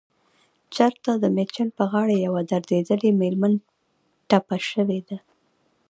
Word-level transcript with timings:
چرته 0.75 1.11
دمیچن 1.23 1.67
په 1.77 1.83
غاړه 1.91 2.15
يوه 2.25 2.41
دردېدلې 2.51 3.09
مېرمن 3.21 3.53
ټپه 4.29 4.57
شوې 4.69 4.99
ده 5.07 5.17